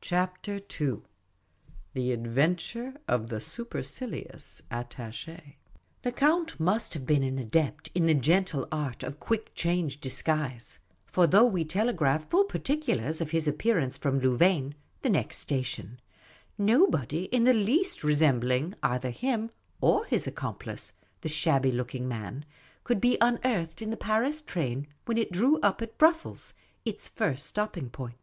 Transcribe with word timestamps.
CHAPTER 0.00 0.58
II 0.80 1.02
THE 1.92 2.12
ADVENTURE 2.12 2.94
OF 3.06 3.28
THE 3.28 3.42
SUPERCILIOUS 3.42 4.62
ATTACH:^ 4.70 5.56
THE 6.00 6.12
Count 6.12 6.58
must 6.58 6.94
have 6.94 7.04
been 7.04 7.22
an 7.22 7.38
adept 7.38 7.90
in 7.94 8.06
the 8.06 8.14
gentle 8.14 8.66
art 8.72 9.02
of 9.02 9.20
quick 9.20 9.54
change 9.54 10.00
disguise; 10.00 10.78
for 11.04 11.26
though 11.26 11.44
we 11.44 11.62
telegraphed 11.62 12.30
full 12.30 12.44
particulars 12.44 13.20
of 13.20 13.32
his 13.32 13.46
appearance 13.46 13.98
from 13.98 14.18
Louvain, 14.18 14.74
the 15.02 15.10
next 15.10 15.36
station, 15.40 16.00
nobody 16.56 17.24
in 17.24 17.44
the 17.44 17.52
least 17.52 18.02
resembling 18.02 18.74
either 18.82 19.10
him 19.10 19.50
or 19.78 20.06
his 20.06 20.26
accomplice, 20.26 20.94
the 21.20 21.28
shabby 21.28 21.70
looking 21.70 22.08
man, 22.08 22.46
could 22.82 22.98
be 22.98 23.18
unearthed 23.20 23.82
in 23.82 23.90
the 23.90 23.98
Paris 23.98 24.40
train 24.40 24.86
when 25.04 25.18
it 25.18 25.30
drew 25.32 25.60
up 25.60 25.82
at 25.82 25.98
Brussels, 25.98 26.54
its 26.86 27.08
first 27.08 27.44
stop 27.46 27.74
ping 27.74 27.90
place. 27.90 28.14